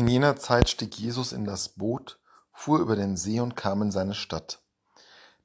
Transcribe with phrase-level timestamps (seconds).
[0.00, 2.18] In jener Zeit stieg Jesus in das Boot,
[2.54, 4.62] fuhr über den See und kam in seine Stadt.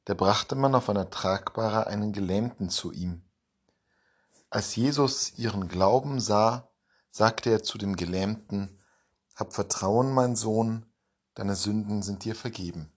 [0.06, 3.22] Da brachte man auf einer Tragbare einen Gelähmten zu ihm.
[4.50, 6.70] Als Jesus ihren Glauben sah,
[7.12, 8.80] sagte er zu dem Gelähmten,
[9.36, 10.86] Hab Vertrauen, mein Sohn,
[11.34, 12.94] deine Sünden sind dir vergeben.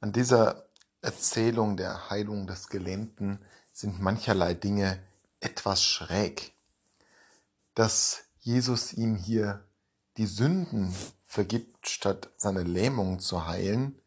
[0.00, 0.64] An dieser
[1.02, 3.44] Erzählung der Heilung des Gelähmten
[3.74, 4.98] sind mancherlei Dinge
[5.40, 6.54] etwas schräg.
[7.74, 9.62] Dass Jesus ihm hier
[10.16, 10.94] die Sünden
[11.24, 14.00] vergibt, statt seine Lähmung zu heilen.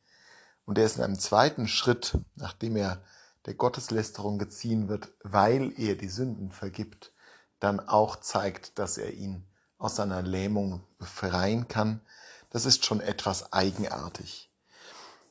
[0.66, 3.04] Und er ist in einem zweiten Schritt, nachdem er
[3.46, 7.14] der Gotteslästerung geziehen wird, weil er die Sünden vergibt,
[7.60, 9.46] dann auch zeigt, dass er ihn
[9.78, 12.02] aus seiner Lähmung befreien kann.
[12.50, 14.52] Das ist schon etwas eigenartig.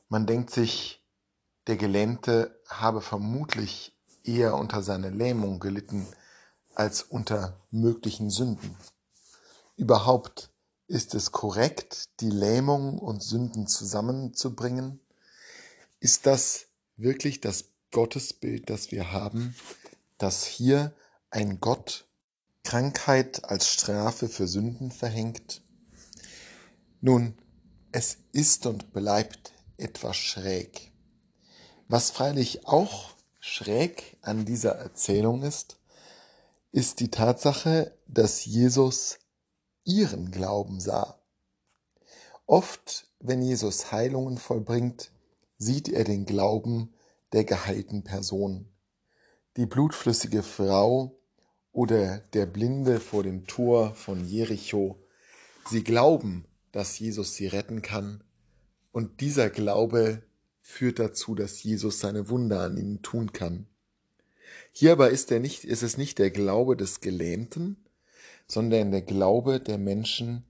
[0.09, 1.03] Man denkt sich,
[1.67, 6.07] der Gelähmte habe vermutlich eher unter seiner Lähmung gelitten
[6.75, 8.75] als unter möglichen Sünden.
[9.75, 10.49] Überhaupt
[10.87, 14.99] ist es korrekt, die Lähmung und Sünden zusammenzubringen?
[15.99, 19.55] Ist das wirklich das Gottesbild, das wir haben,
[20.17, 20.93] dass hier
[21.29, 22.05] ein Gott
[22.63, 25.61] Krankheit als Strafe für Sünden verhängt?
[27.01, 27.37] Nun,
[27.91, 30.91] es ist und bleibt etwas schräg.
[31.87, 35.77] Was freilich auch schräg an dieser Erzählung ist,
[36.71, 39.19] ist die Tatsache, dass Jesus
[39.87, 41.19] ihren Glauben sah.
[42.45, 45.11] Oft, wenn Jesus Heilungen vollbringt,
[45.57, 46.93] sieht er den Glauben
[47.33, 48.67] der geheilten Person.
[49.55, 51.19] Die blutflüssige Frau
[51.71, 54.99] oder der Blinde vor dem Tor von Jericho,
[55.69, 58.23] sie glauben, dass Jesus sie retten kann,
[58.91, 60.23] und dieser Glaube
[60.61, 63.67] führt dazu, dass Jesus seine Wunder an ihnen tun kann.
[64.71, 67.86] Hier aber ist, er nicht, ist es nicht der Glaube des Gelähmten,
[68.47, 70.43] sondern der Glaube der Menschen,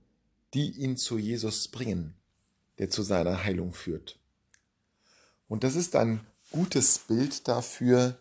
[0.53, 2.15] die ihn zu Jesus bringen,
[2.77, 4.19] der zu seiner Heilung führt.
[5.47, 8.17] Und das ist ein gutes Bild dafür,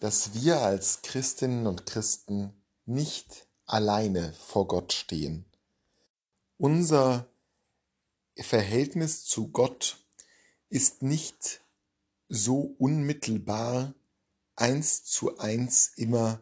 [0.00, 2.52] dass wir als Christinnen und Christen
[2.86, 5.44] nicht alleine vor Gott stehen.
[6.58, 7.26] Unser
[8.36, 9.98] Verhältnis zu Gott
[10.68, 11.60] ist nicht
[12.28, 13.94] so unmittelbar
[14.56, 16.40] eins zu eins immer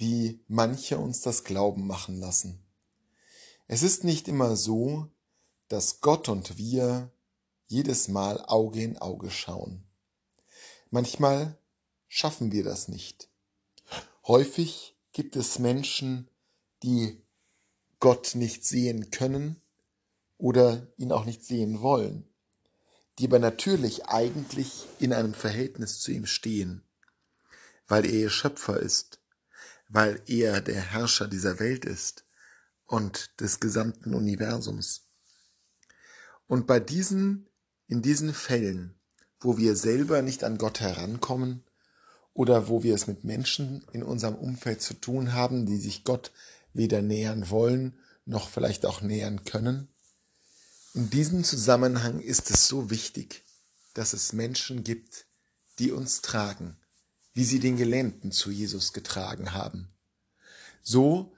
[0.00, 2.64] wie manche uns das Glauben machen lassen.
[3.68, 5.08] Es ist nicht immer so,
[5.68, 7.12] dass Gott und wir
[7.66, 9.84] jedes Mal Auge in Auge schauen.
[10.90, 11.58] Manchmal
[12.08, 13.28] schaffen wir das nicht.
[14.26, 16.28] Häufig gibt es Menschen,
[16.82, 17.20] die
[18.00, 19.60] Gott nicht sehen können
[20.38, 22.26] oder ihn auch nicht sehen wollen,
[23.18, 26.82] die aber natürlich eigentlich in einem Verhältnis zu ihm stehen,
[27.86, 29.19] weil er ihr Schöpfer ist
[29.90, 32.24] weil er der Herrscher dieser Welt ist
[32.86, 35.02] und des gesamten Universums.
[36.46, 37.48] Und bei diesen,
[37.86, 38.94] in diesen Fällen,
[39.40, 41.64] wo wir selber nicht an Gott herankommen
[42.32, 46.32] oder wo wir es mit Menschen in unserem Umfeld zu tun haben, die sich Gott
[46.72, 49.88] weder nähern wollen noch vielleicht auch nähern können,
[50.94, 53.44] in diesem Zusammenhang ist es so wichtig,
[53.94, 55.26] dass es Menschen gibt,
[55.78, 56.76] die uns tragen,
[57.32, 59.92] wie sie den Gelähmten zu Jesus getragen haben.
[60.82, 61.32] So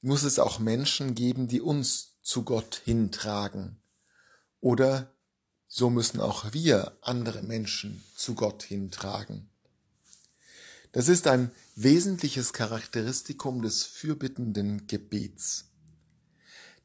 [0.00, 3.80] muss es auch Menschen geben, die uns zu Gott hintragen.
[4.60, 5.14] Oder
[5.66, 9.48] so müssen auch wir andere Menschen zu Gott hintragen.
[10.92, 15.70] Das ist ein wesentliches Charakteristikum des fürbittenden Gebets.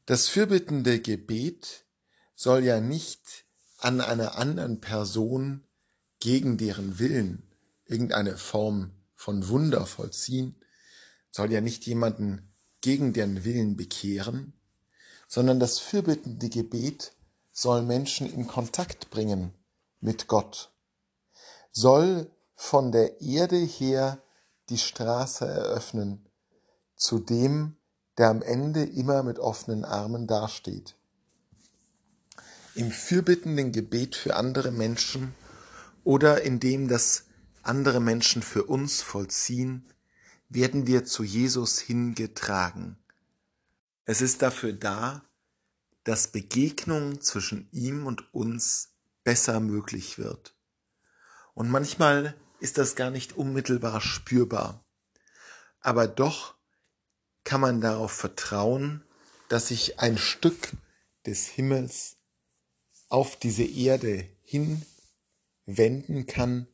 [0.06, 1.84] Das fürbittende Gebet
[2.34, 3.44] soll ja nicht
[3.76, 5.64] an einer anderen Person
[6.20, 7.47] gegen deren Willen
[7.88, 10.54] irgendeine Form von Wunder vollziehen,
[11.30, 14.52] soll ja nicht jemanden gegen deren Willen bekehren,
[15.26, 17.12] sondern das fürbittende Gebet
[17.52, 19.52] soll Menschen in Kontakt bringen
[20.00, 20.70] mit Gott,
[21.72, 24.22] soll von der Erde her
[24.68, 26.28] die Straße eröffnen
[26.94, 27.76] zu dem,
[28.16, 30.96] der am Ende immer mit offenen Armen dasteht.
[32.74, 35.34] Im fürbittenden Gebet für andere Menschen
[36.04, 37.27] oder indem das
[37.68, 39.92] andere Menschen für uns vollziehen,
[40.48, 42.98] werden wir zu Jesus hingetragen.
[44.04, 45.22] Es ist dafür da,
[46.04, 48.94] dass Begegnung zwischen ihm und uns
[49.24, 50.54] besser möglich wird.
[51.52, 54.82] Und manchmal ist das gar nicht unmittelbar spürbar.
[55.80, 56.54] Aber doch
[57.44, 59.04] kann man darauf vertrauen,
[59.48, 60.70] dass sich ein Stück
[61.26, 62.16] des Himmels
[63.08, 66.66] auf diese Erde hinwenden kann,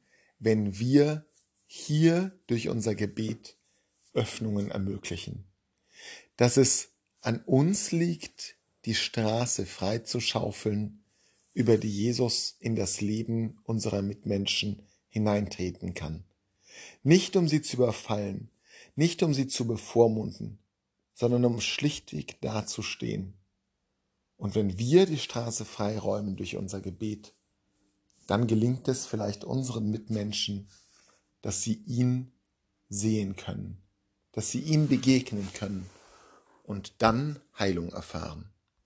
[0.44, 1.26] wenn wir
[1.66, 3.56] hier durch unser Gebet
[4.12, 5.44] Öffnungen ermöglichen.
[6.36, 11.02] Dass es An uns liegt, die Straße frei zu schaufeln,
[11.54, 16.24] über die Jesus in das Leben unserer Mitmenschen hineintreten kann.
[17.02, 18.50] Nicht um sie zu überfallen,
[18.94, 20.58] nicht um sie zu bevormunden,
[21.14, 23.34] sondern um schlichtweg dazustehen.
[24.36, 27.32] Und wenn wir die Straße freiräumen durch unser Gebet,
[28.26, 30.68] dann gelingt es vielleicht unseren Mitmenschen,
[31.42, 32.32] dass sie ihn
[32.88, 33.82] sehen können,
[34.32, 35.88] dass sie ihm begegnen können
[36.62, 38.53] und dann Heilung erfahren.